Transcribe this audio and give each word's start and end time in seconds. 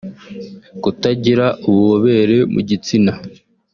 Kutagira 0.81 1.45
ububobere 1.67 2.37
mu 2.53 2.59
gitsina 2.69 3.13